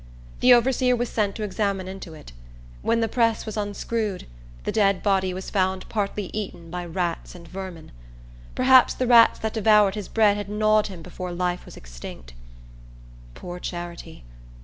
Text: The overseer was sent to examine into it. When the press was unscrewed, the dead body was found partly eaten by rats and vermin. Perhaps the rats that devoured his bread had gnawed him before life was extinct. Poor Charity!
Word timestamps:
The 0.39 0.51
overseer 0.51 0.95
was 0.95 1.09
sent 1.09 1.35
to 1.35 1.43
examine 1.43 1.87
into 1.87 2.15
it. 2.15 2.31
When 2.81 3.01
the 3.01 3.07
press 3.07 3.45
was 3.45 3.55
unscrewed, 3.55 4.25
the 4.63 4.71
dead 4.71 5.03
body 5.03 5.31
was 5.31 5.51
found 5.51 5.87
partly 5.89 6.31
eaten 6.33 6.71
by 6.71 6.87
rats 6.87 7.35
and 7.35 7.47
vermin. 7.47 7.91
Perhaps 8.55 8.95
the 8.95 9.05
rats 9.05 9.37
that 9.37 9.53
devoured 9.53 9.93
his 9.93 10.07
bread 10.07 10.37
had 10.37 10.49
gnawed 10.49 10.87
him 10.87 11.03
before 11.03 11.31
life 11.31 11.65
was 11.65 11.77
extinct. 11.77 12.33
Poor 13.35 13.59
Charity! 13.59 14.23